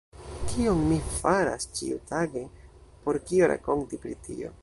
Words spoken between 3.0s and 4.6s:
por kio rakonti pri tio!